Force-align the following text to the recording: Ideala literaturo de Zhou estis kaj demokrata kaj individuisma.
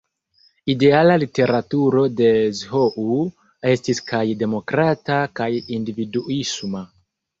Ideala 0.73 1.17
literaturo 1.23 2.05
de 2.21 2.31
Zhou 2.61 3.19
estis 3.75 4.03
kaj 4.13 4.25
demokrata 4.43 5.23
kaj 5.41 5.51
individuisma. 5.77 6.83